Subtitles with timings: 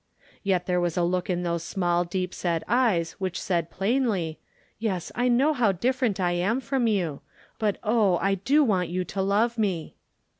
[0.41, 4.39] Yet there was a look in those small deep set eyes which said plainly,
[4.79, 7.21] "Yes, I know how different I am from you,
[7.59, 9.93] but oh, I do want you to love me."